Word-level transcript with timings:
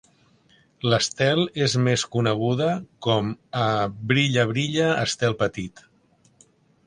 "L'Estel" 0.91 1.41
és 1.65 1.75
més 1.87 2.05
coneguda 2.15 2.69
com 3.07 3.29
a 3.65 3.69
"Brilla 4.13 4.45
Brilla 4.53 4.87
Estel 5.03 5.37
Petit". 5.45 5.85